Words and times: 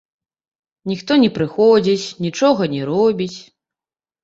Ніхто 0.91 1.17
не 1.25 1.29
прыходзіць, 1.35 2.05
нічога 2.27 2.71
не 2.75 2.83
робіць. 2.91 3.39